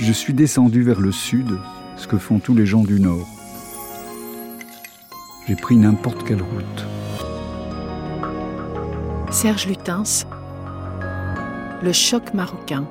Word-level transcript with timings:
je 0.00 0.12
suis 0.12 0.32
descendu 0.32 0.82
vers 0.82 1.00
le 1.00 1.12
sud, 1.12 1.58
ce 1.96 2.06
que 2.06 2.16
font 2.16 2.38
tous 2.38 2.54
les 2.54 2.64
gens 2.64 2.82
du 2.82 3.00
nord. 3.00 3.28
J'ai 5.46 5.56
pris 5.56 5.76
n'importe 5.76 6.24
quelle 6.26 6.42
route. 6.42 6.86
Serge 9.30 9.66
Lutens, 9.66 10.26
le 11.82 11.92
choc 11.92 12.32
marocain. 12.32 12.86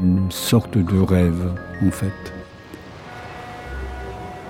Une 0.00 0.30
sorte 0.30 0.78
de 0.78 1.00
rêve, 1.00 1.54
en 1.84 1.90
fait. 1.90 2.32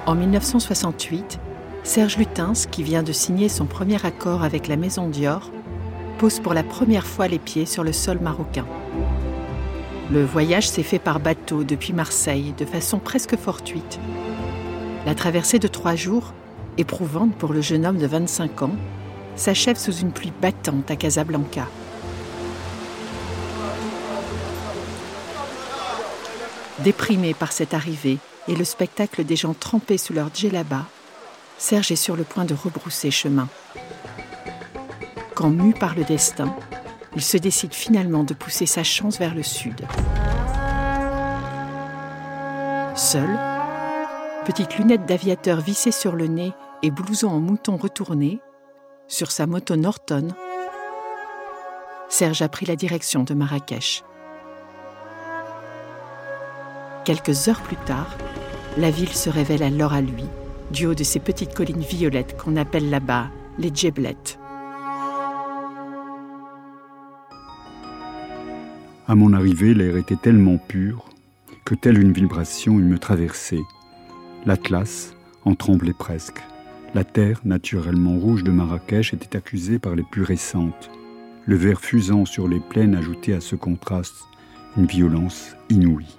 En 0.04 0.14
1968, 0.14 1.38
Serge 1.84 2.18
Lutens, 2.18 2.66
qui 2.70 2.82
vient 2.82 3.02
de 3.02 3.12
signer 3.12 3.48
son 3.48 3.64
premier 3.64 4.04
accord 4.04 4.42
avec 4.42 4.68
la 4.68 4.76
maison 4.76 5.08
Dior, 5.08 5.50
pose 6.18 6.38
pour 6.40 6.52
la 6.52 6.62
première 6.62 7.06
fois 7.06 7.28
les 7.28 7.38
pieds 7.38 7.66
sur 7.66 7.82
le 7.82 7.92
sol 7.92 8.18
marocain. 8.20 8.66
Le 10.10 10.24
voyage 10.24 10.66
s'est 10.66 10.82
fait 10.82 10.98
par 10.98 11.20
bateau 11.20 11.64
depuis 11.64 11.92
Marseille 11.92 12.54
de 12.56 12.64
façon 12.64 12.98
presque 12.98 13.36
fortuite. 13.36 14.00
La 15.04 15.14
traversée 15.14 15.58
de 15.58 15.68
trois 15.68 15.96
jours, 15.96 16.32
éprouvante 16.78 17.34
pour 17.36 17.52
le 17.52 17.60
jeune 17.60 17.84
homme 17.84 17.98
de 17.98 18.06
25 18.06 18.62
ans, 18.62 18.76
s'achève 19.36 19.76
sous 19.76 19.92
une 19.92 20.12
pluie 20.12 20.32
battante 20.40 20.90
à 20.90 20.96
Casablanca. 20.96 21.68
Déprimé 26.78 27.34
par 27.34 27.52
cette 27.52 27.74
arrivée 27.74 28.16
et 28.48 28.56
le 28.56 28.64
spectacle 28.64 29.24
des 29.24 29.36
gens 29.36 29.52
trempés 29.52 29.98
sous 29.98 30.14
leur 30.14 30.30
djellaba, 30.34 30.86
Serge 31.58 31.92
est 31.92 31.96
sur 31.96 32.16
le 32.16 32.24
point 32.24 32.46
de 32.46 32.54
rebrousser 32.54 33.10
chemin. 33.10 33.48
Quand 35.34 35.50
mu 35.50 35.74
par 35.74 35.94
le 35.94 36.04
destin, 36.04 36.54
il 37.18 37.24
se 37.24 37.36
décide 37.36 37.74
finalement 37.74 38.22
de 38.22 38.32
pousser 38.32 38.64
sa 38.64 38.84
chance 38.84 39.18
vers 39.18 39.34
le 39.34 39.42
sud. 39.42 39.74
Seul, 42.94 43.28
petite 44.46 44.78
lunette 44.78 45.04
d'aviateur 45.04 45.60
vissée 45.60 45.90
sur 45.90 46.14
le 46.14 46.28
nez 46.28 46.52
et 46.84 46.92
blouson 46.92 47.26
en 47.26 47.40
mouton 47.40 47.76
retourné, 47.76 48.40
sur 49.08 49.32
sa 49.32 49.48
moto 49.48 49.74
Norton, 49.74 50.28
Serge 52.08 52.40
a 52.40 52.48
pris 52.48 52.66
la 52.66 52.76
direction 52.76 53.24
de 53.24 53.34
Marrakech. 53.34 54.04
Quelques 57.04 57.48
heures 57.48 57.62
plus 57.62 57.78
tard, 57.78 58.16
la 58.76 58.92
ville 58.92 59.12
se 59.12 59.28
révèle 59.28 59.64
alors 59.64 59.92
à 59.92 60.02
lui, 60.02 60.26
du 60.70 60.86
haut 60.86 60.94
de 60.94 61.02
ces 61.02 61.18
petites 61.18 61.52
collines 61.52 61.80
violettes 61.80 62.40
qu'on 62.40 62.54
appelle 62.54 62.90
là-bas 62.90 63.26
les 63.58 63.72
Djeblettes. 63.74 64.38
À 69.10 69.14
mon 69.14 69.32
arrivée, 69.32 69.72
l'air 69.72 69.96
était 69.96 70.16
tellement 70.16 70.58
pur 70.58 71.08
que, 71.64 71.74
telle 71.74 71.98
une 71.98 72.12
vibration, 72.12 72.78
il 72.78 72.84
me 72.84 72.98
traversait. 72.98 73.62
L'Atlas 74.44 75.14
en 75.46 75.54
tremblait 75.54 75.94
presque. 75.94 76.42
La 76.92 77.04
terre, 77.04 77.40
naturellement 77.42 78.18
rouge 78.18 78.44
de 78.44 78.50
Marrakech, 78.50 79.14
était 79.14 79.34
accusée 79.34 79.78
par 79.78 79.94
les 79.96 80.02
plus 80.02 80.24
récentes. 80.24 80.90
Le 81.46 81.56
vert 81.56 81.80
fusant 81.80 82.26
sur 82.26 82.48
les 82.48 82.60
plaines 82.60 82.94
ajoutait 82.94 83.32
à 83.32 83.40
ce 83.40 83.56
contraste 83.56 84.26
une 84.76 84.84
violence 84.84 85.56
inouïe. 85.70 86.18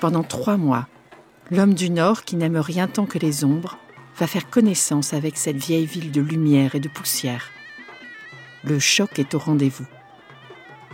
Pendant 0.00 0.22
trois 0.22 0.56
mois, 0.56 0.88
l'homme 1.50 1.74
du 1.74 1.90
Nord, 1.90 2.24
qui 2.24 2.36
n'aime 2.36 2.56
rien 2.56 2.88
tant 2.88 3.04
que 3.04 3.18
les 3.18 3.44
ombres, 3.44 3.76
va 4.16 4.26
faire 4.26 4.48
connaissance 4.48 5.12
avec 5.12 5.36
cette 5.36 5.62
vieille 5.62 5.84
ville 5.84 6.10
de 6.10 6.22
lumière 6.22 6.74
et 6.74 6.80
de 6.80 6.88
poussière. 6.88 7.50
Le 8.64 8.78
choc 8.78 9.18
est 9.18 9.34
au 9.34 9.38
rendez-vous. 9.38 9.86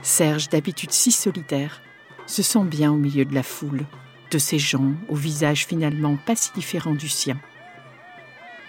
Serge, 0.01 0.49
d'habitude 0.49 0.91
si 0.91 1.13
solitaire, 1.13 1.83
se 2.27 2.43
sent 2.43 2.65
bien 2.65 2.91
au 2.91 2.97
milieu 2.97 3.27
de 3.27 3.35
la 3.35 3.43
foule, 3.43 3.85
de 4.31 4.39
ces 4.39 4.59
gens 4.59 4.93
au 5.09 5.15
visage 5.15 5.67
finalement 5.67 6.17
pas 6.17 6.35
si 6.35 6.51
différent 6.55 6.95
du 6.95 7.09
sien. 7.11 7.39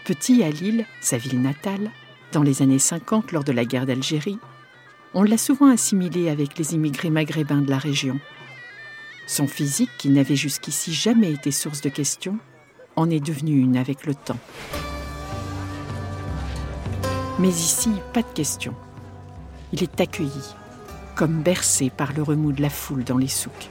Petit 0.04 0.44
à 0.44 0.50
Lille, 0.50 0.86
sa 1.00 1.18
ville 1.18 1.42
natale, 1.42 1.92
dans 2.34 2.44
les 2.44 2.62
années 2.62 2.80
50 2.80 3.32
lors 3.32 3.46
de 3.46 3.54
la 3.54 3.64
guerre 3.64 3.86
d'Algérie, 3.86 4.40
on 5.14 5.24
l'a 5.24 5.38
souvent 5.38 5.70
assimilé 5.70 6.30
avec 6.30 6.58
les 6.58 6.74
immigrés 6.74 7.10
maghrébins 7.10 7.62
de 7.62 7.70
la 7.70 7.78
région. 7.78 8.20
Son 9.28 9.48
physique, 9.48 9.92
qui 9.98 10.10
n'avait 10.10 10.36
jusqu'ici 10.36 10.94
jamais 10.94 11.32
été 11.32 11.52
source 11.52 11.82
de 11.82 11.90
questions, 11.90 12.38
en 12.98 13.10
est 13.10 13.26
devenu 13.26 13.60
une 13.60 13.78
avec 13.78 14.06
le 14.06 14.14
temps. 14.14 14.40
Mais 17.40 17.50
ici, 17.50 17.92
pas 18.14 18.24
de 18.24 18.34
questions 18.34 18.76
il 19.72 19.84
est 19.84 20.02
accueilli, 20.02 20.56
comme 21.16 21.42
bercé 21.42 21.90
par 21.90 22.14
le 22.14 22.24
remous 22.24 22.52
de 22.52 22.62
la 22.62 22.70
foule 22.70 23.04
dans 23.04 23.18
les 23.18 23.28
souks. 23.28 23.70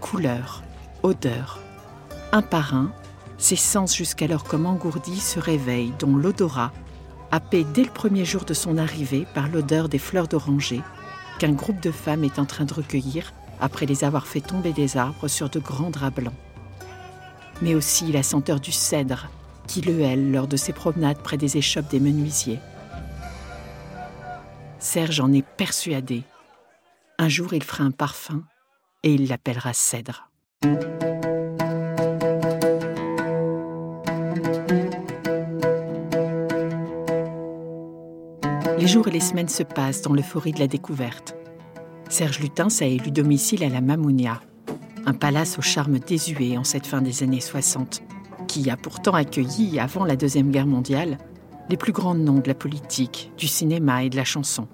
Couleurs, 0.00 0.62
odeurs, 1.02 1.60
un 2.32 2.42
par 2.42 2.74
un, 2.74 2.90
ses 3.38 3.56
sens 3.56 3.94
jusqu'alors 3.94 4.44
comme 4.44 4.66
engourdis 4.66 5.20
se 5.20 5.38
réveillent, 5.38 5.92
dont 5.98 6.16
l'odorat, 6.16 6.72
happé 7.30 7.64
dès 7.64 7.84
le 7.84 7.90
premier 7.90 8.24
jour 8.24 8.44
de 8.44 8.54
son 8.54 8.78
arrivée 8.78 9.26
par 9.34 9.48
l'odeur 9.48 9.88
des 9.88 9.98
fleurs 9.98 10.28
d'oranger, 10.28 10.82
qu'un 11.38 11.52
groupe 11.52 11.80
de 11.80 11.90
femmes 11.90 12.24
est 12.24 12.38
en 12.38 12.44
train 12.44 12.64
de 12.64 12.74
recueillir 12.74 13.32
après 13.60 13.86
les 13.86 14.04
avoir 14.04 14.26
fait 14.26 14.40
tomber 14.40 14.72
des 14.72 14.96
arbres 14.96 15.28
sur 15.28 15.48
de 15.48 15.58
grands 15.58 15.90
draps 15.90 16.16
blancs. 16.16 16.34
Mais 17.62 17.74
aussi 17.74 18.10
la 18.12 18.22
senteur 18.22 18.60
du 18.60 18.72
cèdre, 18.72 19.28
qui 19.66 19.80
le 19.80 20.00
hèle 20.00 20.32
lors 20.32 20.46
de 20.46 20.56
ses 20.56 20.72
promenades 20.72 21.18
près 21.18 21.36
des 21.36 21.56
échoppes 21.56 21.90
des 21.90 22.00
menuisiers 22.00 22.58
Serge 24.84 25.18
en 25.18 25.32
est 25.32 25.46
persuadé. 25.56 26.24
Un 27.18 27.30
jour, 27.30 27.54
il 27.54 27.62
fera 27.62 27.84
un 27.84 27.90
parfum 27.90 28.44
et 29.02 29.14
il 29.14 29.28
l'appellera 29.28 29.72
cèdre. 29.72 30.30
Les 38.78 38.86
jours 38.86 39.08
et 39.08 39.10
les 39.10 39.20
semaines 39.20 39.48
se 39.48 39.62
passent 39.62 40.02
dans 40.02 40.12
l'euphorie 40.12 40.52
de 40.52 40.60
la 40.60 40.68
découverte. 40.68 41.34
Serge 42.10 42.40
Lutens 42.40 42.82
a 42.82 42.84
élu 42.84 43.10
domicile 43.10 43.64
à 43.64 43.70
la 43.70 43.80
Mamounia, 43.80 44.42
un 45.06 45.14
palace 45.14 45.58
au 45.58 45.62
charme 45.62 45.98
désuet 45.98 46.58
en 46.58 46.64
cette 46.64 46.86
fin 46.86 47.00
des 47.00 47.22
années 47.22 47.40
60, 47.40 48.02
qui 48.46 48.68
a 48.68 48.76
pourtant 48.76 49.14
accueilli, 49.14 49.80
avant 49.80 50.04
la 50.04 50.16
Deuxième 50.16 50.50
Guerre 50.50 50.66
mondiale, 50.66 51.16
les 51.68 51.76
plus 51.76 51.92
grands 51.92 52.14
noms 52.14 52.40
de 52.40 52.48
la 52.48 52.54
politique, 52.54 53.32
du 53.38 53.46
cinéma 53.46 54.04
et 54.04 54.10
de 54.10 54.16
la 54.16 54.24
chanson. 54.24 54.68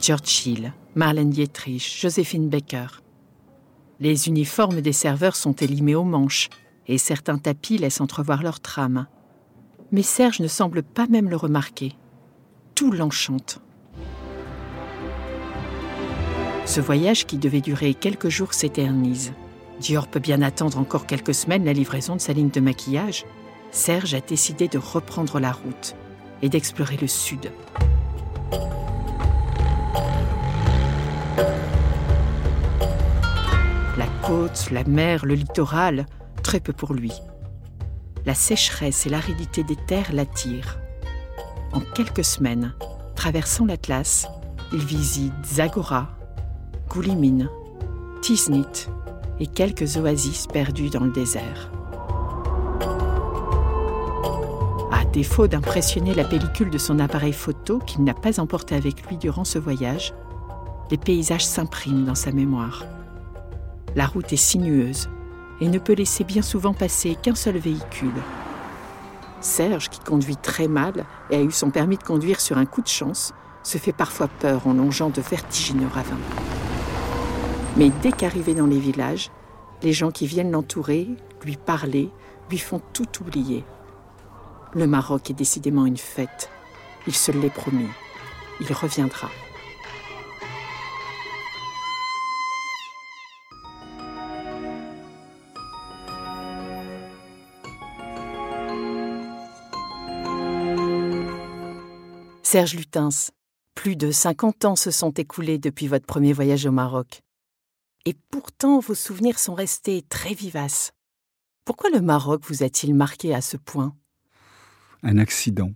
Churchill, 0.00 0.72
Marlène 0.94 1.30
Dietrich, 1.30 1.98
Joséphine 2.00 2.48
Baker. 2.48 2.86
Les 3.98 4.28
uniformes 4.28 4.80
des 4.80 4.92
serveurs 4.92 5.36
sont 5.36 5.54
élimés 5.54 5.94
aux 5.94 6.04
manches 6.04 6.48
et 6.86 6.98
certains 6.98 7.38
tapis 7.38 7.78
laissent 7.78 8.00
entrevoir 8.00 8.42
leur 8.42 8.60
trame. 8.60 9.06
Mais 9.90 10.02
Serge 10.02 10.40
ne 10.40 10.48
semble 10.48 10.82
pas 10.82 11.06
même 11.06 11.28
le 11.28 11.36
remarquer. 11.36 11.94
Tout 12.74 12.92
l'enchante. 12.92 13.60
Ce 16.66 16.80
voyage 16.80 17.26
qui 17.26 17.38
devait 17.38 17.60
durer 17.60 17.94
quelques 17.94 18.28
jours 18.28 18.52
s'éternise. 18.52 19.32
Dior 19.80 20.08
peut 20.08 20.20
bien 20.20 20.42
attendre 20.42 20.78
encore 20.78 21.06
quelques 21.06 21.34
semaines 21.34 21.64
la 21.64 21.72
livraison 21.72 22.16
de 22.16 22.20
sa 22.20 22.32
ligne 22.32 22.50
de 22.50 22.60
maquillage. 22.60 23.24
Serge 23.76 24.14
a 24.14 24.20
décidé 24.20 24.68
de 24.68 24.78
reprendre 24.78 25.38
la 25.38 25.52
route 25.52 25.96
et 26.40 26.48
d'explorer 26.48 26.96
le 26.96 27.06
sud. 27.06 27.52
La 33.98 34.06
côte, 34.26 34.70
la 34.70 34.82
mer, 34.84 35.26
le 35.26 35.34
littoral, 35.34 36.06
très 36.42 36.58
peu 36.58 36.72
pour 36.72 36.94
lui. 36.94 37.12
La 38.24 38.34
sécheresse 38.34 39.06
et 39.06 39.10
l'aridité 39.10 39.62
des 39.62 39.76
terres 39.76 40.12
l'attirent. 40.14 40.78
En 41.72 41.80
quelques 41.80 42.24
semaines, 42.24 42.74
traversant 43.14 43.66
l'Atlas, 43.66 44.26
il 44.72 44.84
visite 44.84 45.34
Zagora, 45.44 46.08
Goulimine, 46.88 47.50
Tiznit 48.22 48.88
et 49.38 49.46
quelques 49.46 49.98
oasis 49.98 50.46
perdues 50.46 50.88
dans 50.88 51.04
le 51.04 51.12
désert. 51.12 51.70
Défaut 55.16 55.46
d'impressionner 55.46 56.12
la 56.12 56.24
pellicule 56.24 56.68
de 56.68 56.76
son 56.76 56.98
appareil 56.98 57.32
photo 57.32 57.78
qu'il 57.78 58.04
n'a 58.04 58.12
pas 58.12 58.38
emporté 58.38 58.74
avec 58.74 59.08
lui 59.08 59.16
durant 59.16 59.46
ce 59.46 59.58
voyage, 59.58 60.12
les 60.90 60.98
paysages 60.98 61.46
s'impriment 61.46 62.04
dans 62.04 62.14
sa 62.14 62.32
mémoire. 62.32 62.84
La 63.94 64.04
route 64.04 64.30
est 64.34 64.36
sinueuse 64.36 65.08
et 65.62 65.68
ne 65.68 65.78
peut 65.78 65.94
laisser 65.94 66.22
bien 66.22 66.42
souvent 66.42 66.74
passer 66.74 67.14
qu'un 67.14 67.34
seul 67.34 67.56
véhicule. 67.56 68.12
Serge, 69.40 69.88
qui 69.88 70.00
conduit 70.00 70.36
très 70.36 70.68
mal 70.68 71.06
et 71.30 71.36
a 71.36 71.40
eu 71.40 71.50
son 71.50 71.70
permis 71.70 71.96
de 71.96 72.02
conduire 72.02 72.38
sur 72.38 72.58
un 72.58 72.66
coup 72.66 72.82
de 72.82 72.86
chance, 72.86 73.32
se 73.62 73.78
fait 73.78 73.94
parfois 73.94 74.28
peur 74.28 74.66
en 74.66 74.74
longeant 74.74 75.08
de 75.08 75.22
vertigineux 75.22 75.88
ravins. 75.94 76.20
Mais 77.78 77.90
dès 78.02 78.12
qu'arrivé 78.12 78.52
dans 78.52 78.66
les 78.66 78.78
villages, 78.78 79.30
les 79.82 79.94
gens 79.94 80.10
qui 80.10 80.26
viennent 80.26 80.52
l'entourer, 80.52 81.08
lui 81.42 81.56
parler, 81.56 82.10
lui 82.50 82.58
font 82.58 82.82
tout 82.92 83.22
oublier. 83.22 83.64
Le 84.76 84.86
Maroc 84.86 85.30
est 85.30 85.32
décidément 85.32 85.86
une 85.86 85.96
fête. 85.96 86.50
Il 87.06 87.14
se 87.14 87.32
l'est 87.32 87.48
promis. 87.48 87.88
Il 88.60 88.70
reviendra. 88.74 89.30
Serge 102.42 102.74
Lutens, 102.74 103.30
plus 103.74 103.96
de 103.96 104.10
50 104.10 104.66
ans 104.66 104.76
se 104.76 104.90
sont 104.90 105.12
écoulés 105.12 105.56
depuis 105.56 105.88
votre 105.88 106.04
premier 106.04 106.34
voyage 106.34 106.66
au 106.66 106.70
Maroc. 106.70 107.22
Et 108.04 108.14
pourtant, 108.30 108.80
vos 108.80 108.94
souvenirs 108.94 109.38
sont 109.38 109.54
restés 109.54 110.02
très 110.10 110.34
vivaces. 110.34 110.92
Pourquoi 111.64 111.88
le 111.88 112.02
Maroc 112.02 112.42
vous 112.46 112.62
a-t-il 112.62 112.94
marqué 112.94 113.34
à 113.34 113.40
ce 113.40 113.56
point? 113.56 113.96
Un 115.02 115.18
accident. 115.18 115.72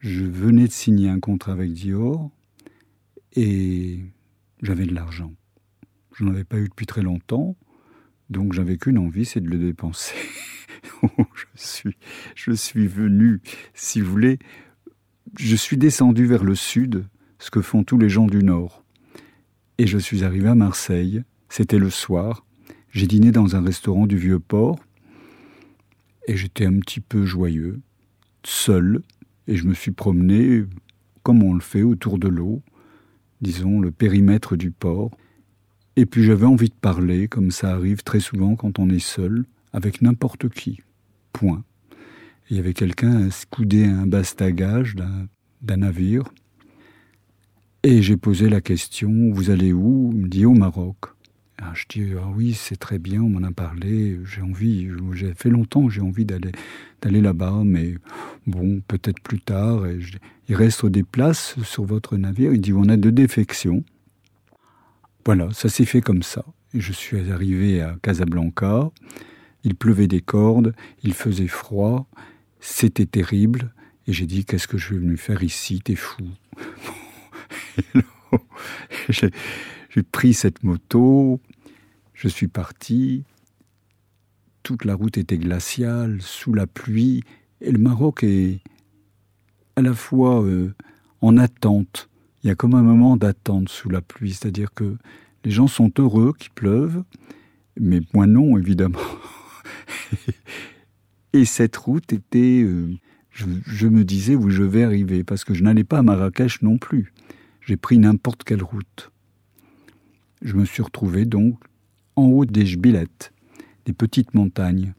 Je 0.00 0.24
venais 0.24 0.66
de 0.66 0.72
signer 0.72 1.08
un 1.08 1.20
contrat 1.20 1.52
avec 1.52 1.72
Dior 1.72 2.30
et 3.34 4.00
j'avais 4.62 4.86
de 4.86 4.94
l'argent. 4.94 5.34
Je 6.14 6.24
n'en 6.24 6.32
avais 6.32 6.44
pas 6.44 6.58
eu 6.58 6.68
depuis 6.68 6.86
très 6.86 7.02
longtemps, 7.02 7.56
donc 8.28 8.52
j'avais 8.52 8.76
qu'une 8.76 8.98
envie, 8.98 9.24
c'est 9.24 9.40
de 9.40 9.48
le 9.48 9.58
dépenser. 9.58 10.14
je, 11.34 11.44
suis, 11.54 11.96
je 12.34 12.52
suis 12.52 12.86
venu, 12.86 13.40
si 13.74 14.00
vous 14.00 14.10
voulez, 14.10 14.38
je 15.38 15.56
suis 15.56 15.76
descendu 15.76 16.26
vers 16.26 16.44
le 16.44 16.54
sud, 16.54 17.06
ce 17.38 17.50
que 17.50 17.62
font 17.62 17.84
tous 17.84 17.98
les 17.98 18.08
gens 18.08 18.26
du 18.26 18.42
nord. 18.42 18.84
Et 19.78 19.86
je 19.86 19.98
suis 19.98 20.24
arrivé 20.24 20.48
à 20.48 20.54
Marseille, 20.54 21.22
c'était 21.48 21.78
le 21.78 21.90
soir, 21.90 22.44
j'ai 22.90 23.06
dîné 23.06 23.32
dans 23.32 23.56
un 23.56 23.62
restaurant 23.62 24.06
du 24.06 24.16
vieux 24.16 24.40
port, 24.40 24.78
et 26.26 26.36
j'étais 26.36 26.66
un 26.66 26.78
petit 26.80 27.00
peu 27.00 27.24
joyeux, 27.24 27.80
seul, 28.44 29.02
et 29.46 29.56
je 29.56 29.66
me 29.66 29.74
suis 29.74 29.90
promené 29.90 30.64
comme 31.22 31.42
on 31.42 31.54
le 31.54 31.60
fait 31.60 31.82
autour 31.82 32.18
de 32.18 32.28
l'eau, 32.28 32.62
disons 33.40 33.80
le 33.80 33.90
périmètre 33.90 34.56
du 34.56 34.70
port. 34.70 35.10
Et 35.96 36.06
puis 36.06 36.24
j'avais 36.24 36.46
envie 36.46 36.68
de 36.68 36.74
parler, 36.74 37.28
comme 37.28 37.50
ça 37.50 37.72
arrive 37.72 38.02
très 38.02 38.20
souvent 38.20 38.56
quand 38.56 38.78
on 38.78 38.88
est 38.88 38.98
seul, 38.98 39.44
avec 39.72 40.02
n'importe 40.02 40.48
qui. 40.48 40.80
Point. 41.32 41.62
Il 42.48 42.56
y 42.56 42.60
avait 42.60 42.74
quelqu'un 42.74 43.28
coudé 43.50 43.84
à 43.84 43.96
un 43.96 44.06
bastagage 44.06 44.96
d'un 45.62 45.76
navire. 45.76 46.24
Et 47.82 48.02
j'ai 48.02 48.16
posé 48.16 48.48
la 48.48 48.60
question 48.60 49.30
Vous 49.32 49.50
allez 49.50 49.72
où? 49.72 50.10
Il 50.12 50.22
me 50.22 50.28
dit 50.28 50.44
Au 50.44 50.54
Maroc. 50.54 50.96
Ah, 51.62 51.72
je 51.74 51.84
dis 51.88 52.12
Ah 52.16 52.28
oui, 52.34 52.54
c'est 52.54 52.76
très 52.76 52.98
bien, 52.98 53.20
on 53.20 53.28
m'en 53.28 53.46
a 53.46 53.52
parlé, 53.52 54.18
j'ai 54.24 54.40
envie, 54.40 54.88
j'ai 55.12 55.34
fait 55.34 55.50
longtemps, 55.50 55.90
j'ai 55.90 56.00
envie 56.00 56.24
d'aller 56.24 56.52
d'aller 57.02 57.20
là-bas, 57.20 57.62
mais 57.64 57.94
bon, 58.46 58.82
peut-être 58.86 59.20
plus 59.20 59.40
tard. 59.40 59.82
Il 60.48 60.54
reste 60.54 60.86
des 60.86 61.02
places 61.02 61.56
sur 61.62 61.84
votre 61.84 62.16
navire. 62.16 62.52
Il 62.52 62.60
dit 62.60 62.72
On 62.72 62.88
a 62.88 62.96
deux 62.96 63.12
défections. 63.12 63.84
Voilà, 65.24 65.50
ça 65.52 65.68
s'est 65.68 65.84
fait 65.84 66.00
comme 66.00 66.22
ça. 66.22 66.44
Et 66.72 66.80
je 66.80 66.92
suis 66.92 67.30
arrivé 67.30 67.82
à 67.82 67.96
Casablanca. 68.02 68.90
Il 69.64 69.74
pleuvait 69.74 70.06
des 70.06 70.22
cordes, 70.22 70.74
il 71.02 71.12
faisait 71.12 71.46
froid, 71.46 72.06
c'était 72.60 73.06
terrible. 73.06 73.72
Et 74.06 74.12
j'ai 74.12 74.26
dit 74.26 74.44
Qu'est-ce 74.44 74.66
que 74.66 74.78
je 74.78 74.94
vais 74.94 75.00
venu 75.00 75.16
faire 75.16 75.42
ici 75.42 75.80
T'es 75.84 75.94
fou. 75.94 76.24
j'ai 79.08 80.02
pris 80.02 80.34
cette 80.34 80.62
moto, 80.62 81.40
je 82.20 82.28
suis 82.28 82.48
parti. 82.48 83.24
Toute 84.62 84.84
la 84.84 84.94
route 84.94 85.16
était 85.16 85.38
glaciale, 85.38 86.20
sous 86.20 86.52
la 86.52 86.66
pluie, 86.66 87.24
et 87.62 87.72
le 87.72 87.78
Maroc 87.78 88.24
est 88.24 88.60
à 89.74 89.80
la 89.80 89.94
fois 89.94 90.44
euh, 90.44 90.74
en 91.22 91.38
attente. 91.38 92.10
Il 92.42 92.48
y 92.48 92.50
a 92.50 92.54
comme 92.54 92.74
un 92.74 92.82
moment 92.82 93.16
d'attente 93.16 93.70
sous 93.70 93.88
la 93.88 94.02
pluie, 94.02 94.34
c'est-à-dire 94.34 94.74
que 94.74 94.98
les 95.44 95.50
gens 95.50 95.66
sont 95.66 95.90
heureux 95.98 96.34
qu'il 96.38 96.50
pleuve, 96.50 97.04
mais 97.80 98.00
moi 98.12 98.26
non, 98.26 98.58
évidemment. 98.58 98.98
et 101.32 101.46
cette 101.46 101.76
route 101.76 102.12
était... 102.12 102.62
Euh, 102.62 102.96
je, 103.30 103.86
me 103.86 104.04
disais 104.04 104.34
où 104.34 104.50
je 104.50 104.62
vais 104.62 104.82
arriver, 104.82 105.24
parce 105.24 105.44
que 105.44 105.54
je 105.54 105.62
n'allais 105.62 105.84
pas 105.84 106.00
à 106.00 106.02
Marrakech 106.02 106.60
non 106.60 106.76
plus. 106.76 107.14
J'ai 107.62 107.78
pris 107.78 107.96
n'importe 107.96 108.44
quelle 108.44 108.62
route. 108.62 109.10
Je 110.42 110.52
me 110.54 110.66
suis 110.66 110.82
retrouvé 110.82 111.24
donc 111.24 111.58
en 112.16 112.24
haut 112.24 112.44
des 112.44 112.66
Jbilettes, 112.66 113.32
des 113.84 113.92
petites 113.92 114.34
montagnes, 114.34 114.94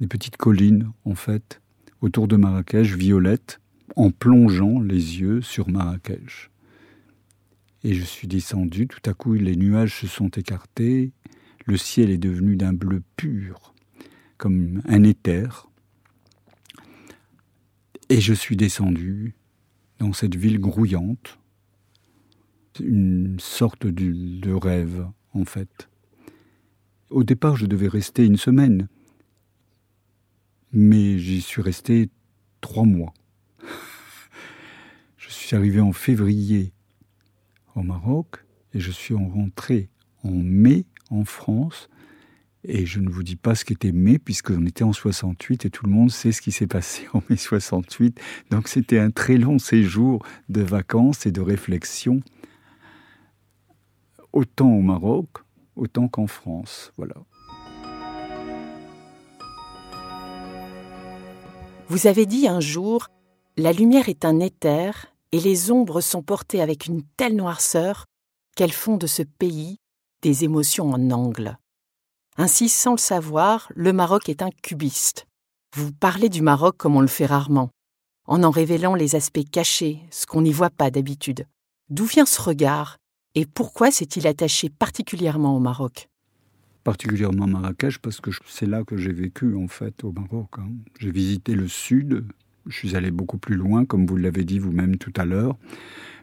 des 0.00 0.06
petites 0.06 0.36
collines 0.36 0.90
en 1.04 1.14
fait, 1.14 1.60
autour 2.00 2.28
de 2.28 2.36
Marrakech, 2.36 2.94
violettes, 2.96 3.60
en 3.96 4.10
plongeant 4.10 4.80
les 4.80 5.20
yeux 5.20 5.40
sur 5.40 5.68
Marrakech. 5.68 6.50
Et 7.84 7.94
je 7.94 8.04
suis 8.04 8.28
descendu, 8.28 8.86
tout 8.86 9.10
à 9.10 9.14
coup 9.14 9.34
les 9.34 9.56
nuages 9.56 10.00
se 10.00 10.06
sont 10.06 10.28
écartés, 10.28 11.12
le 11.66 11.76
ciel 11.76 12.10
est 12.10 12.18
devenu 12.18 12.56
d'un 12.56 12.72
bleu 12.72 13.02
pur, 13.16 13.74
comme 14.36 14.82
un 14.86 15.02
éther. 15.02 15.68
Et 18.08 18.20
je 18.20 18.34
suis 18.34 18.56
descendu 18.56 19.34
dans 19.98 20.12
cette 20.12 20.34
ville 20.34 20.58
grouillante, 20.58 21.38
une 22.80 23.38
sorte 23.38 23.86
de, 23.86 24.52
rêve 24.52 25.06
en 25.34 25.44
fait. 25.44 25.88
Au 27.10 27.24
départ, 27.24 27.56
je 27.56 27.66
devais 27.66 27.88
rester 27.88 28.24
une 28.24 28.36
semaine, 28.36 28.88
mais 30.72 31.18
j'y 31.18 31.40
suis 31.40 31.62
resté 31.62 32.08
trois 32.60 32.84
mois. 32.84 33.12
je 35.16 35.28
suis 35.28 35.54
arrivé 35.54 35.80
en 35.80 35.92
février 35.92 36.72
au 37.74 37.82
Maroc 37.82 38.44
et 38.72 38.80
je 38.80 38.90
suis 38.90 39.14
rentré 39.14 39.90
en 40.24 40.30
mai 40.30 40.86
en 41.10 41.24
France 41.24 41.88
et 42.64 42.86
je 42.86 43.00
ne 43.00 43.08
vous 43.08 43.22
dis 43.22 43.36
pas 43.36 43.54
ce 43.54 43.64
qu'était 43.64 43.92
mai, 43.92 44.18
puisqu'on 44.18 44.64
était 44.66 44.84
en 44.84 44.92
68 44.92 45.66
et 45.66 45.70
tout 45.70 45.84
le 45.86 45.92
monde 45.92 46.10
sait 46.10 46.32
ce 46.32 46.40
qui 46.40 46.52
s'est 46.52 46.66
passé 46.66 47.06
en 47.12 47.22
mai 47.28 47.36
68. 47.36 48.20
Donc 48.50 48.68
c'était 48.68 48.98
un 48.98 49.10
très 49.10 49.36
long 49.36 49.58
séjour 49.58 50.24
de 50.48 50.62
vacances 50.62 51.26
et 51.26 51.32
de 51.32 51.40
réflexion, 51.40 52.20
autant 54.32 54.70
au 54.70 54.80
Maroc, 54.80 55.28
autant 55.76 56.08
qu'en 56.08 56.26
France. 56.26 56.92
Voilà. 56.96 57.14
Vous 61.88 62.06
avez 62.06 62.26
dit 62.26 62.48
un 62.48 62.60
jour 62.60 63.08
La 63.56 63.72
lumière 63.72 64.08
est 64.08 64.24
un 64.24 64.40
éther 64.40 65.06
et 65.32 65.40
les 65.40 65.70
ombres 65.70 66.00
sont 66.00 66.22
portées 66.22 66.62
avec 66.62 66.86
une 66.86 67.02
telle 67.16 67.36
noirceur 67.36 68.06
qu'elles 68.56 68.72
font 68.72 68.96
de 68.96 69.06
ce 69.06 69.22
pays 69.22 69.78
des 70.22 70.44
émotions 70.44 70.90
en 70.92 71.10
angle. 71.10 71.58
Ainsi, 72.36 72.68
sans 72.68 72.92
le 72.92 72.98
savoir, 72.98 73.70
le 73.74 73.92
Maroc 73.92 74.28
est 74.28 74.42
un 74.42 74.50
cubiste. 74.62 75.26
Vous 75.74 75.92
parlez 75.92 76.28
du 76.28 76.42
Maroc 76.42 76.76
comme 76.76 76.96
on 76.96 77.00
le 77.00 77.06
fait 77.06 77.26
rarement, 77.26 77.70
en 78.26 78.42
en 78.42 78.50
révélant 78.50 78.94
les 78.94 79.16
aspects 79.16 79.48
cachés, 79.50 80.00
ce 80.10 80.26
qu'on 80.26 80.42
n'y 80.42 80.52
voit 80.52 80.70
pas 80.70 80.90
d'habitude. 80.90 81.46
D'où 81.90 82.04
vient 82.04 82.26
ce 82.26 82.40
regard 82.40 82.98
et 83.34 83.46
pourquoi 83.46 83.90
s'est-il 83.90 84.26
attaché 84.26 84.68
particulièrement 84.68 85.56
au 85.56 85.60
Maroc? 85.60 86.08
Particulièrement 86.84 87.46
Marrakech 87.46 87.98
parce 87.98 88.20
que 88.20 88.30
c'est 88.46 88.66
là 88.66 88.84
que 88.84 88.96
j'ai 88.96 89.12
vécu 89.12 89.54
en 89.54 89.68
fait 89.68 90.04
au 90.04 90.12
Maroc. 90.12 90.48
Hein. 90.58 90.68
J'ai 90.98 91.12
visité 91.12 91.54
le 91.54 91.68
sud, 91.68 92.26
je 92.66 92.76
suis 92.76 92.96
allé 92.96 93.10
beaucoup 93.10 93.38
plus 93.38 93.54
loin, 93.56 93.84
comme 93.84 94.06
vous 94.06 94.16
l'avez 94.16 94.44
dit 94.44 94.58
vous-même 94.58 94.96
tout 94.96 95.12
à 95.16 95.24
l'heure, 95.24 95.56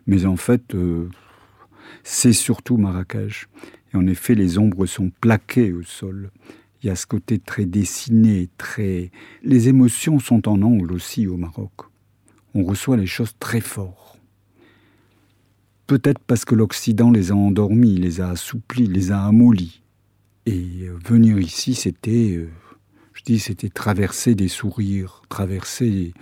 mais 0.06 0.26
en 0.26 0.36
fait, 0.36 0.76
euh, 0.76 1.10
c'est 2.04 2.34
surtout 2.34 2.78
Marrakech. 2.78 3.48
Et 3.94 3.98
en 3.98 4.06
effet, 4.06 4.36
les 4.36 4.58
ombres 4.58 4.86
sont 4.86 5.12
plaquées 5.22 5.74
au 5.74 5.84
sol. 5.84 6.30
Il 6.82 6.88
y 6.88 6.90
a 6.90 6.96
ce 6.96 7.06
côté 7.06 7.40
très 7.40 7.66
dessiné, 7.66 8.50
très... 8.58 9.12
Les 9.44 9.68
émotions 9.68 10.20
sont 10.20 10.48
en 10.48 10.62
angle 10.62 10.94
aussi 10.94 11.28
au 11.28 11.38
Maroc. 11.38 11.72
On 12.54 12.64
reçoit 12.64 12.98
les 12.98 13.06
choses 13.06 13.34
très 13.40 13.62
fort. 13.62 14.19
Peut-être 15.90 16.20
parce 16.20 16.46
que 16.46 16.54
l'Occident 16.54 17.10
les 17.10 17.32
a 17.32 17.36
endormis, 17.36 17.96
les 17.96 18.22
a 18.22 18.30
assouplis, 18.30 18.86
les 18.86 19.12
a 19.12 19.26
amollis. 19.26 19.82
Et 20.46 20.84
euh, 20.84 20.96
venir 21.04 21.40
ici, 21.40 21.74
c'était, 21.74 22.36
euh, 22.36 22.48
je 23.14 23.24
dis, 23.24 23.40
c'était 23.40 23.70
traverser 23.70 24.36
des 24.36 24.50
sourires, 24.50 25.24
traverser, 25.30 26.14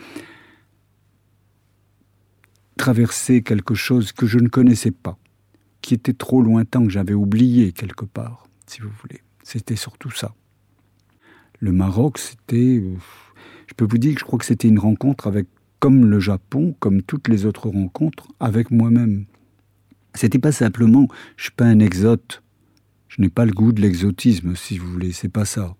traverser 2.77 3.43
quelque 3.43 3.75
chose 3.75 4.13
que 4.13 4.25
je 4.25 4.39
ne 4.39 4.47
connaissais 4.47 4.91
pas 4.91 5.17
qui 5.81 5.93
était 5.93 6.13
trop 6.13 6.41
lointain, 6.41 6.85
que 6.85 6.89
j'avais 6.89 7.13
oublié 7.13 7.73
quelque 7.73 8.05
part, 8.05 8.47
si 8.67 8.79
vous 8.79 8.91
voulez. 9.01 9.19
C'était 9.43 9.75
surtout 9.75 10.11
ça. 10.11 10.33
Le 11.59 11.73
Maroc, 11.73 12.19
c'était... 12.19 12.77
Euh, 12.77 12.95
je 13.67 13.73
peux 13.73 13.85
vous 13.85 13.97
dire 13.97 14.13
que 14.13 14.21
je 14.21 14.25
crois 14.25 14.39
que 14.39 14.45
c'était 14.45 14.69
une 14.69 14.79
rencontre 14.79 15.27
avec, 15.27 15.45
comme 15.81 16.05
le 16.05 16.21
Japon, 16.21 16.73
comme 16.79 17.01
toutes 17.01 17.27
les 17.27 17.45
autres 17.45 17.67
rencontres, 17.67 18.29
avec 18.39 18.71
moi-même. 18.71 19.25
C'était 20.17 20.39
pas 20.39 20.51
simplement, 20.51 21.07
je 21.35 21.43
suis 21.43 21.51
pas 21.51 21.65
un 21.65 21.79
exote. 21.79 22.41
Je 23.07 23.21
n'ai 23.21 23.29
pas 23.29 23.45
le 23.45 23.51
goût 23.51 23.71
de 23.71 23.81
l'exotisme, 23.81 24.55
si 24.55 24.79
vous 24.79 24.87
voulez. 24.87 25.11
C'est 25.11 25.29
pas 25.29 25.45
ça. 25.45 25.75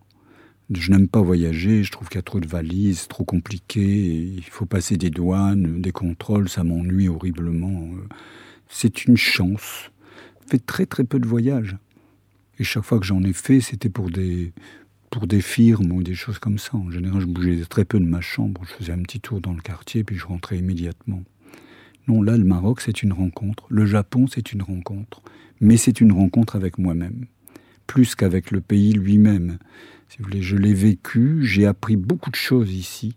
Je 0.70 0.92
n'aime 0.92 1.08
pas 1.08 1.22
voyager, 1.22 1.84
je 1.84 1.92
trouve 1.92 2.08
qu'il 2.08 2.18
y 2.18 2.20
a 2.20 2.24
trop 2.24 2.40
de 2.40 2.48
valises, 2.48 3.08
trop 3.08 3.24
compliqué, 3.24 3.82
il 3.82 4.44
faut 4.44 4.66
passer 4.66 4.98
des 4.98 5.10
douanes, 5.10 5.82
des 5.82 5.92
contrôles, 5.92 6.50
ça 6.50 6.64
m'ennuie 6.64 7.08
horriblement. 7.08 7.90
C'est 8.68 9.06
une 9.06 9.18
chance. 9.18 9.90
J'ai 10.42 10.58
fait 10.58 10.66
très 10.66 10.86
très 10.86 11.04
peu 11.04 11.20
de 11.20 11.28
voyages. 11.28 11.78
Et 12.60 12.64
chaque 12.64 12.84
fois 12.84 13.00
que 13.00 13.06
j'en 13.06 13.24
ai 13.24 13.34
fait, 13.34 13.62
c'était 13.62 13.90
pour 13.90 14.12
des, 14.12 14.54
pour 15.10 15.26
des 15.26 15.42
firmes 15.42 15.92
ou 15.94 16.04
des 16.04 16.16
choses 16.16 16.38
comme 16.38 16.60
ça. 16.60 16.76
En 16.76 16.92
général, 16.92 17.22
je 17.22 17.28
bougeais 17.28 17.66
très 17.66 17.86
peu 17.86 18.00
de 18.00 18.06
ma 18.06 18.22
chambre. 18.22 18.62
Je 18.66 18.74
faisais 18.74 18.94
un 18.94 19.02
petit 19.02 19.20
tour 19.20 19.42
dans 19.42 19.54
le 19.54 19.62
quartier, 19.62 20.04
puis 20.04 20.16
je 20.16 20.26
rentrais 20.26 20.58
immédiatement. 20.58 21.24
Non, 22.08 22.22
là, 22.22 22.38
le 22.38 22.44
Maroc, 22.44 22.82
c'est 22.82 23.04
une 23.04 23.14
rencontre. 23.14 23.66
Le 23.70 23.86
Japon, 23.86 24.28
c'est 24.28 24.54
une 24.54 24.62
rencontre. 24.62 25.22
Mais 25.60 25.78
c'est 25.78 26.02
une 26.02 26.12
rencontre 26.12 26.56
avec 26.56 26.78
moi-même. 26.78 27.26
Plus 27.86 28.16
qu'avec 28.16 28.52
le 28.52 28.62
pays 28.62 28.94
lui-même. 28.94 29.58
Je 30.40 30.56
l'ai 30.56 30.74
vécu, 30.74 31.44
j'ai 31.44 31.66
appris 31.66 31.96
beaucoup 31.96 32.30
de 32.30 32.36
choses 32.36 32.74
ici. 32.74 33.16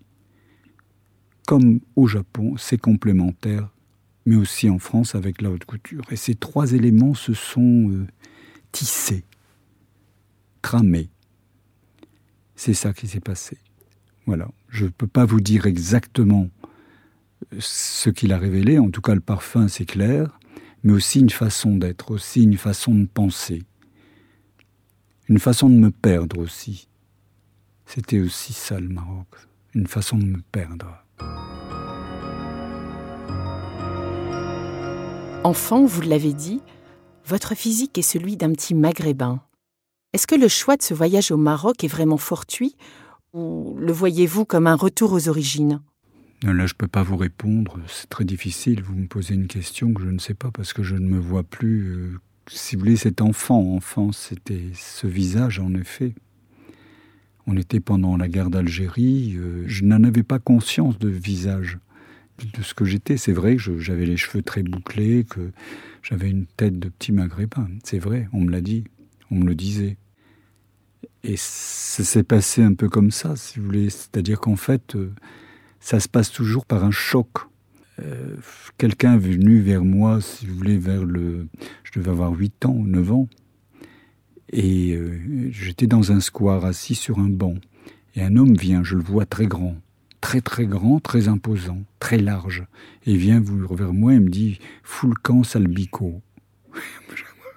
Comme 1.47 1.81
au 1.97 2.07
Japon, 2.07 2.57
c'est 2.57 2.79
complémentaire, 2.79 3.71
mais 4.27 4.37
aussi 4.37 4.69
en 4.69 4.79
France 4.79 5.15
avec 5.15 5.41
la 5.41 5.51
haute 5.51 5.65
couture. 5.65 6.05
Et 6.11 6.17
ces 6.17 6.35
trois 6.35 6.73
éléments 6.73 7.15
se 7.15 7.33
sont 7.33 7.91
euh, 7.91 8.07
tissés, 8.73 9.25
tramés 10.63 11.11
c'est 12.61 12.75
ça 12.75 12.93
qui 12.93 13.09
s'est 13.09 13.21
passé. 13.21 13.57
Voilà. 14.27 14.51
Je 14.69 14.85
ne 14.85 14.91
peux 14.91 15.07
pas 15.07 15.25
vous 15.25 15.41
dire 15.41 15.65
exactement 15.65 16.51
ce 17.59 18.11
qu'il 18.11 18.33
a 18.33 18.39
révélé. 18.39 18.79
En 18.79 18.91
tout 18.91 19.01
cas, 19.01 19.15
le 19.15 19.21
parfum, 19.21 19.69
c'est 19.69 19.85
clair. 19.85 20.39
Mais 20.83 20.93
aussi 20.93 21.21
une 21.21 21.31
façon 21.31 21.77
d'être, 21.77 22.11
aussi 22.11 22.43
une 22.43 22.57
façon 22.57 22.95
de 22.95 23.07
penser. 23.07 23.63
Une 25.29 25.39
façon 25.39 25.69
de 25.69 25.75
me 25.75 25.91
perdre 25.91 26.39
aussi. 26.39 26.89
C'était 27.87 28.21
aussi 28.21 28.53
ça 28.53 28.81
le 28.81 28.89
Maroc. 28.89 29.27
Une 29.75 29.87
façon 29.87 30.17
de 30.17 30.25
me 30.25 30.41
perdre. 30.53 31.05
Enfant, 35.45 35.85
vous 35.85 36.03
l'avez 36.03 36.33
dit, 36.33 36.61
votre 37.27 37.55
physique 37.55 37.97
est 37.99 38.03
celui 38.03 38.37
d'un 38.37 38.53
petit 38.53 38.75
maghrébin. 38.75 39.41
Est-ce 40.13 40.27
que 40.27 40.35
le 40.35 40.49
choix 40.49 40.77
de 40.77 40.83
ce 40.83 40.95
voyage 40.95 41.31
au 41.31 41.37
Maroc 41.37 41.85
est 41.85 41.89
vraiment 41.89 42.17
fortuit 42.17 42.75
ou 43.33 43.77
le 43.79 43.93
voyez-vous 43.93 44.45
comme 44.45 44.67
un 44.67 44.75
retour 44.75 45.13
aux 45.13 45.29
origines? 45.29 45.81
Là, 46.43 46.67
je 46.67 46.73
ne 46.73 46.77
peux 46.77 46.89
pas 46.89 47.03
vous 47.03 47.17
répondre. 47.17 47.79
C'est 47.87 48.09
très 48.09 48.25
difficile. 48.25 48.83
Vous 48.83 48.95
me 48.95 49.07
posez 49.07 49.35
une 49.35 49.47
question 49.47 49.93
que 49.93 50.03
je 50.03 50.09
ne 50.09 50.19
sais 50.19 50.35
pas 50.35 50.51
parce 50.51 50.73
que 50.73 50.83
je 50.83 50.97
ne 50.97 51.07
me 51.07 51.19
vois 51.19 51.43
plus. 51.43 51.83
Euh, 51.89 52.19
si 52.49 52.77
vous 52.77 52.81
voulez, 52.81 52.97
cet 52.97 53.21
enfant, 53.21 53.75
enfant, 53.75 54.13
c'était 54.13 54.69
ce 54.75 55.07
visage, 55.07 55.59
en 55.59 55.75
effet. 55.75 56.15
On 57.47 57.57
était 57.57 57.81
pendant 57.81 58.17
la 58.17 58.29
guerre 58.29 58.49
d'Algérie. 58.49 59.35
Euh, 59.37 59.65
je 59.67 59.85
n'en 59.85 60.03
avais 60.03 60.23
pas 60.23 60.39
conscience 60.39 60.99
de 60.99 61.09
visage, 61.09 61.79
de 62.39 62.63
ce 62.63 62.73
que 62.73 62.87
j'étais. 62.87 63.19
C'est 63.19 63.33
vrai 63.33 63.57
que 63.57 63.79
j'avais 63.79 64.07
les 64.07 64.17
cheveux 64.17 64.43
très 64.43 64.63
bouclés, 64.63 65.25
que 65.29 65.53
j'avais 66.03 66.31
une 66.31 66.47
tête 66.47 66.79
de 66.79 66.89
petit 66.89 67.13
maghrébin. 67.13 67.69
C'est 67.85 67.99
vrai, 67.99 68.29
on 68.33 68.41
me 68.41 68.51
l'a 68.51 68.63
dit 68.63 68.85
on 69.31 69.37
me 69.37 69.47
le 69.47 69.55
disait. 69.55 69.97
Et 71.23 71.35
ça 71.37 72.03
s'est 72.03 72.23
passé 72.23 72.63
un 72.63 72.75
peu 72.75 72.89
comme 72.89 73.11
ça, 73.11 73.37
si 73.37 73.59
vous 73.59 73.67
voulez. 73.67 73.91
C'est-à-dire 73.91 74.41
qu'en 74.41 74.57
fait, 74.57 74.97
euh, 74.97 75.13
ça 75.81 75.99
se 75.99 76.09
passe 76.09 76.31
toujours 76.31 76.67
par 76.67 76.85
un 76.85 76.91
choc. 76.91 77.29
Euh, 77.99 78.37
quelqu'un 78.79 79.15
est 79.15 79.19
venu 79.19 79.61
vers 79.61 79.85
moi, 79.85 80.21
si 80.21 80.47
vous 80.47 80.55
voulez, 80.55 80.79
vers 80.79 81.05
le... 81.05 81.49
Je 81.85 81.99
devais 81.99 82.11
avoir 82.11 82.33
8 82.33 82.67
ans 82.67 82.75
ou 82.75 82.87
9 82.87 83.13
ans. 83.13 83.29
Et 84.53 84.95
euh, 84.95 85.51
j'étais 85.51 85.87
dans 85.87 86.13
un 86.13 86.21
square, 86.21 86.65
assis 86.65 86.95
sur 86.95 87.19
un 87.19 87.29
banc. 87.29 87.55
Et 88.15 88.23
un 88.23 88.37
homme 88.37 88.55
vient, 88.55 88.83
je 88.83 88.97
le 88.97 89.03
vois 89.03 89.27
très 89.27 89.47
grand, 89.47 89.77
très 90.21 90.41
très 90.41 90.67
grand, 90.67 91.01
très 91.01 91.29
imposant, 91.29 91.83
très 91.99 92.19
large. 92.19 92.65
Et 93.07 93.13
il 93.13 93.19
vient 93.19 93.43
vers 93.71 93.93
moi 93.93 94.15
et 94.15 94.21
me 94.21 94.29
dit 94.29 94.59
«Foulcan 94.83 95.45
Salbico». 95.45 96.21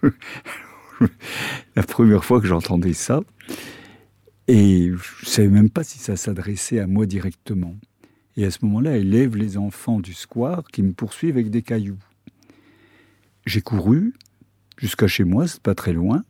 la 1.76 1.84
première 1.84 2.24
fois 2.24 2.40
que 2.40 2.48
j'entendais 2.48 2.94
ça. 2.94 3.22
Et 4.48 4.88
je 4.88 5.26
ne 5.26 5.30
savais 5.30 5.48
même 5.48 5.70
pas 5.70 5.84
si 5.84 6.00
ça 6.00 6.16
s'adressait 6.16 6.80
à 6.80 6.88
moi 6.88 7.06
directement. 7.06 7.76
Et 8.36 8.46
à 8.46 8.52
ce 8.52 8.60
moment-là, 8.66 8.98
elle 8.98 9.10
lève 9.10 9.36
les 9.36 9.58
enfants 9.58 10.00
du 10.00 10.14
square 10.14 10.64
qui 10.72 10.82
me 10.82 10.94
poursuivent 10.94 11.36
avec 11.36 11.50
des 11.50 11.62
cailloux. 11.62 12.00
J'ai 13.46 13.62
couru 13.62 14.14
jusqu'à 14.78 15.08
chez 15.08 15.24
moi, 15.24 15.48
c'est 15.48 15.62
pas 15.62 15.76
très 15.76 15.94
loin. 15.94 16.24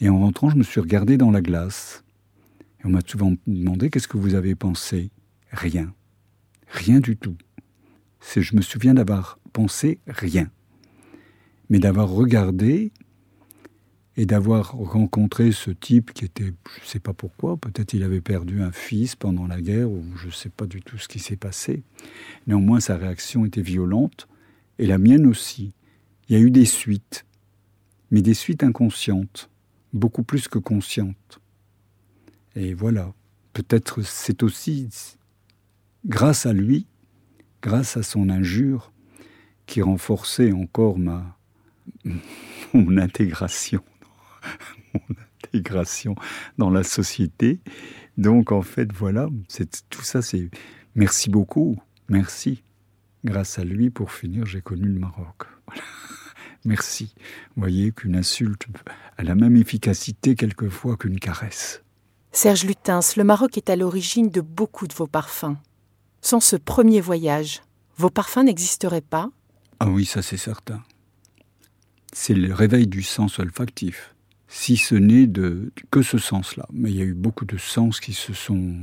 Et 0.00 0.08
en 0.08 0.18
rentrant, 0.18 0.48
je 0.48 0.56
me 0.56 0.62
suis 0.62 0.80
regardé 0.80 1.18
dans 1.18 1.30
la 1.30 1.42
glace. 1.42 2.04
Et 2.80 2.86
on 2.86 2.90
m'a 2.90 3.00
souvent 3.06 3.34
demandé 3.46 3.90
qu'est-ce 3.90 4.08
que 4.08 4.16
vous 4.16 4.34
avez 4.34 4.54
pensé? 4.54 5.10
Rien. 5.50 5.92
Rien 6.68 7.00
du 7.00 7.16
tout. 7.16 7.36
Je 8.34 8.56
me 8.56 8.62
souviens 8.62 8.94
d'avoir 8.94 9.38
pensé 9.52 9.98
rien. 10.06 10.50
Mais 11.68 11.78
d'avoir 11.78 12.08
regardé 12.08 12.92
et 14.16 14.26
d'avoir 14.26 14.72
rencontré 14.72 15.52
ce 15.52 15.70
type 15.70 16.12
qui 16.12 16.24
était, 16.24 16.44
je 16.44 16.82
ne 16.82 16.86
sais 16.86 16.98
pas 16.98 17.12
pourquoi, 17.12 17.56
peut-être 17.56 17.94
il 17.94 18.02
avait 18.02 18.20
perdu 18.20 18.62
un 18.62 18.72
fils 18.72 19.16
pendant 19.16 19.46
la 19.46 19.60
guerre, 19.60 19.90
ou 19.90 20.04
je 20.16 20.26
ne 20.26 20.32
sais 20.32 20.48
pas 20.48 20.66
du 20.66 20.82
tout 20.82 20.98
ce 20.98 21.08
qui 21.08 21.20
s'est 21.20 21.36
passé. 21.36 21.82
Néanmoins, 22.46 22.80
sa 22.80 22.96
réaction 22.96 23.44
était 23.44 23.62
violente, 23.62 24.28
et 24.78 24.86
la 24.86 24.98
mienne 24.98 25.26
aussi. 25.26 25.74
Il 26.28 26.36
y 26.36 26.36
a 26.36 26.42
eu 26.42 26.50
des 26.50 26.64
suites, 26.64 27.26
mais 28.10 28.22
des 28.22 28.34
suites 28.34 28.64
inconscientes, 28.64 29.50
beaucoup 29.92 30.22
plus 30.22 30.48
que 30.48 30.58
conscientes. 30.58 31.40
Et 32.56 32.74
voilà, 32.74 33.12
peut-être 33.52 34.02
c'est 34.02 34.42
aussi 34.42 34.88
grâce 36.04 36.46
à 36.46 36.52
lui, 36.52 36.86
grâce 37.62 37.96
à 37.96 38.02
son 38.02 38.28
injure, 38.28 38.92
qui 39.66 39.82
renforçait 39.82 40.52
encore 40.52 40.98
ma 40.98 41.36
mon 42.74 42.96
intégration 42.98 43.82
mon 44.94 45.00
intégration 45.44 46.14
dans 46.58 46.70
la 46.70 46.82
société. 46.82 47.60
Donc 48.18 48.52
en 48.52 48.62
fait, 48.62 48.92
voilà, 48.92 49.28
tout 49.90 50.02
ça, 50.02 50.22
c'est 50.22 50.50
merci 50.94 51.30
beaucoup, 51.30 51.80
merci. 52.08 52.62
Grâce 53.24 53.58
à 53.58 53.64
lui, 53.64 53.90
pour 53.90 54.12
finir, 54.12 54.46
j'ai 54.46 54.62
connu 54.62 54.88
le 54.88 54.98
Maroc. 54.98 55.42
Merci. 56.64 57.14
Vous 57.56 57.62
voyez 57.62 57.90
qu'une 57.90 58.16
insulte 58.16 58.66
a 59.16 59.22
la 59.22 59.34
même 59.34 59.56
efficacité 59.56 60.34
quelquefois 60.34 60.96
qu'une 60.96 61.18
caresse. 61.18 61.82
Serge 62.32 62.64
Lutens, 62.64 63.16
le 63.16 63.24
Maroc 63.24 63.56
est 63.56 63.70
à 63.70 63.76
l'origine 63.76 64.28
de 64.28 64.40
beaucoup 64.40 64.86
de 64.86 64.92
vos 64.94 65.06
parfums. 65.06 65.56
Sans 66.20 66.40
ce 66.40 66.56
premier 66.56 67.00
voyage, 67.00 67.62
vos 67.96 68.10
parfums 68.10 68.44
n'existeraient 68.44 69.00
pas? 69.00 69.30
Ah 69.80 69.88
oui, 69.88 70.04
ça 70.04 70.20
c'est 70.20 70.36
certain. 70.36 70.82
C'est 72.12 72.34
le 72.34 72.52
réveil 72.52 72.86
du 72.86 73.02
sens 73.02 73.38
olfactif 73.38 74.14
si 74.50 74.76
ce 74.76 74.96
n'est 74.96 75.30
que 75.92 76.02
ce 76.02 76.18
sens-là. 76.18 76.66
Mais 76.72 76.90
il 76.90 76.96
y 76.96 77.00
a 77.00 77.04
eu 77.04 77.14
beaucoup 77.14 77.44
de 77.44 77.56
sens 77.56 78.00
qui 78.00 78.12
se 78.12 78.34
sont 78.34 78.74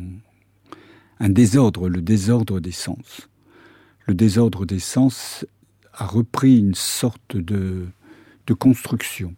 un 1.20 1.30
désordre, 1.30 1.90
le 1.90 2.02
désordre 2.02 2.62
des 2.62 2.72
sens. 2.72 3.30
Le 4.08 4.16
désordre 4.16 4.66
des 4.66 4.80
sens 4.80 5.46
a 5.94 6.06
repris 6.06 6.58
une 6.58 6.74
sorte 6.74 7.36
de, 7.36 7.86
de 8.48 8.54
construction. 8.54 9.36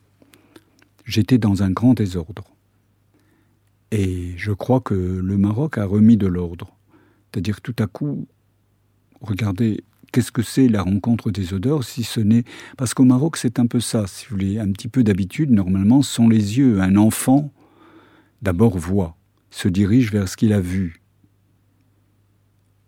J'étais 1.03 1.39
dans 1.39 1.63
un 1.63 1.71
grand 1.71 1.95
désordre. 1.95 2.43
Et 3.89 4.33
je 4.37 4.51
crois 4.51 4.81
que 4.81 4.93
le 4.93 5.37
Maroc 5.37 5.79
a 5.79 5.85
remis 5.85 6.15
de 6.15 6.27
l'ordre. 6.27 6.77
C'est-à-dire 7.31 7.59
tout 7.61 7.75
à 7.79 7.87
coup, 7.87 8.27
regardez, 9.19 9.83
qu'est-ce 10.11 10.31
que 10.31 10.41
c'est 10.41 10.67
la 10.67 10.81
rencontre 10.81 11.31
des 11.31 11.53
odeurs 11.53 11.83
si 11.83 12.03
ce 12.03 12.19
n'est 12.19 12.43
parce 12.77 12.93
qu'au 12.93 13.05
Maroc 13.05 13.37
c'est 13.37 13.59
un 13.59 13.67
peu 13.67 13.79
ça 13.79 14.07
si 14.07 14.25
vous 14.25 14.31
voulez 14.31 14.59
un 14.59 14.71
petit 14.71 14.87
peu 14.87 15.03
d'habitude 15.03 15.51
normalement 15.51 16.01
sont 16.01 16.27
les 16.27 16.57
yeux. 16.57 16.81
Un 16.81 16.95
enfant 16.95 17.51
d'abord 18.41 18.77
voit 18.77 19.17
se 19.49 19.67
dirige 19.67 20.11
vers 20.11 20.27
ce 20.27 20.37
qu'il 20.37 20.53
a 20.53 20.61
vu 20.61 21.01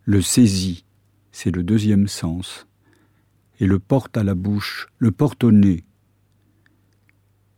le 0.06 0.22
saisit 0.22 0.86
c'est 1.32 1.56
le 1.56 1.64
deuxième 1.64 2.08
sens 2.08 2.68
et 3.60 3.68
le 3.68 3.80
porte 3.80 4.18
à 4.18 4.24
la 4.24 4.36
bouche 4.36 4.88
le 4.98 5.12
porte 5.12 5.44
au 5.44 5.52
nez. 5.52 5.84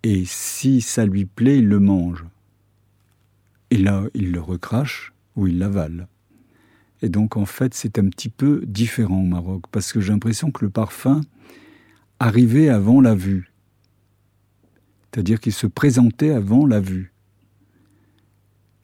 Et 0.04 0.26
si 0.26 0.82
ça 0.82 1.06
lui 1.06 1.26
plaît 1.26 1.60
il 1.60 1.68
le 1.68 1.80
mange. 1.80 2.26
Et 3.72 3.78
là 3.78 4.04
il 4.14 4.32
le 4.32 4.42
recrache 4.42 5.14
ou 5.36 5.48
il 5.48 5.60
l'avale 5.60 6.08
Et 7.04 7.10
donc 7.10 7.36
en 7.36 7.46
fait 7.46 7.74
c'est 7.74 8.00
un 8.00 8.08
petit 8.08 8.30
peu 8.30 8.64
différent 8.66 9.20
au 9.20 9.26
Maroc 9.26 9.64
parce 9.72 9.92
que 9.92 10.00
j'ai 10.00 10.14
l'impression 10.14 10.52
que 10.52 10.64
le 10.64 10.72
parfum 10.72 11.20
arrivait 12.20 12.70
avant 12.70 13.02
la 13.02 13.14
vue, 13.14 13.52
c'est-à-dire 15.12 15.42
qu'il 15.42 15.52
se 15.52 15.68
présentait 15.68 16.32
avant 16.32 16.66
la 16.66 16.80
vue. 16.80 17.12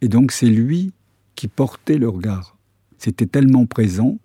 Et 0.01 0.09
donc 0.09 0.33
c'est 0.33 0.49
lui 0.49 0.91
qui 1.35 1.47
portait 1.47 1.97
le 1.97 2.09
regard. 2.09 2.57
C'était 2.97 3.25
tellement 3.25 3.65
présent, 3.65 4.17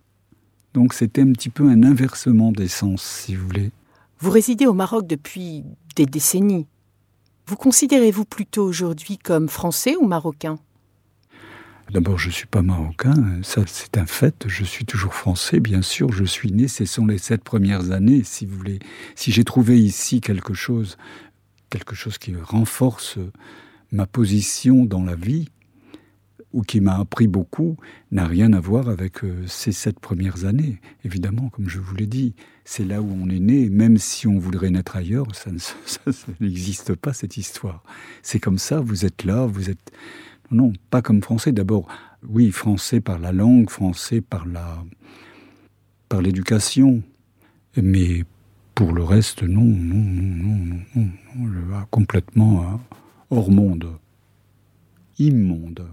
donc 0.73 0.93
c'était 0.93 1.23
un 1.23 1.31
petit 1.31 1.49
peu 1.49 1.69
un 1.69 1.85
inversement 1.85 2.51
d'essence, 2.51 3.05
si 3.05 3.37
vous 3.37 3.47
voulez. 3.47 3.71
Vous 4.19 4.31
résidez 4.31 4.67
au 4.67 4.75
Maroc 4.75 5.07
depuis 5.07 5.63
des 5.95 6.07
décennies. 6.07 6.67
Vous 7.47 7.57
considérez-vous 7.57 8.25
plutôt 8.25 8.65
aujourd'hui 8.65 9.19
comme 9.19 9.49
français 9.49 9.95
ou 9.95 10.09
marocain? 10.09 10.59
D'abord, 11.91 12.19
je 12.19 12.29
ne 12.29 12.33
suis 12.33 12.47
pas 12.47 12.63
marocain, 12.63 13.15
ça 13.43 13.63
c'est 13.67 13.99
un 13.99 14.07
fait, 14.07 14.45
je 14.49 14.65
suis 14.65 14.85
toujours 14.85 15.15
français, 15.15 15.61
bien 15.61 15.83
sûr, 15.83 16.13
je 16.13 16.25
suis 16.25 16.51
né, 16.51 16.67
ce 16.67 16.85
sont 16.87 17.07
les 17.07 17.19
sept 17.19 17.45
premières 17.45 17.93
années, 17.93 18.23
si 18.25 18.47
vous 18.47 18.57
voulez. 18.57 18.79
Si 19.15 19.33
j'ai 19.33 19.45
trouvé 19.45 19.79
ici 19.79 20.21
quelque 20.21 20.55
chose, 20.55 20.97
quelque 21.71 21.95
chose 21.95 22.19
qui 22.19 22.35
renforce 22.35 23.19
ma 23.93 24.07
position 24.07 24.85
dans 24.85 25.05
la 25.05 25.15
vie, 25.15 25.49
ou 26.55 26.63
qui 26.63 26.81
m'a 26.81 26.99
appris 26.99 27.27
beaucoup, 27.27 27.77
n'a 28.13 28.27
rien 28.27 28.53
à 28.53 28.61
voir 28.61 28.89
avec 28.89 29.25
euh, 29.25 29.45
ces 29.49 29.73
sept 29.73 29.99
premières 29.99 30.45
années. 30.45 30.81
Évidemment, 31.05 31.49
comme 31.49 31.69
je 31.69 31.81
vous 31.81 31.97
l'ai 31.97 32.07
dit, 32.07 32.37
c'est 32.65 32.85
là 32.85 33.03
où 33.03 33.11
on 33.13 33.29
est 33.29 33.41
né, 33.41 33.69
même 33.69 33.99
si 33.99 34.29
on 34.29 34.39
voudrait 34.39 34.71
naître 34.71 34.95
ailleurs, 34.95 35.27
ça, 35.35 35.51
n'existe 36.41 36.95
pas 36.95 37.13
cette 37.13 37.37
histoire. 37.37 37.83
C'est 38.23 38.39
comme 38.39 38.59
ça, 38.59 38.81
vous 38.81 39.05
êtes 39.05 39.25
là, 39.25 39.47
vous 39.47 39.69
êtes... 39.69 39.93
Non, 40.51 40.73
pas 40.91 41.03
comme 41.03 41.23
français. 41.23 41.53
D'abord, 41.53 41.87
oui, 42.29 42.51
français 42.51 43.01
par 43.01 43.19
la 43.19 43.33
langue, 43.33 43.71
français 43.71 44.21
par 44.21 44.47
la 44.47 44.85
par 46.09 46.21
l'éducation, 46.21 47.03
mais 47.77 48.25
pour 48.75 48.93
le 48.93 49.03
reste, 49.03 49.43
non, 49.43 49.65
non, 49.65 49.97
non, 49.97 50.77
non, 50.95 51.09
non, 51.37 51.49
non, 51.49 51.87
complètement 51.91 52.63
hein, 52.63 52.81
hors 53.31 53.51
monde, 53.51 53.99
immonde. 55.19 55.87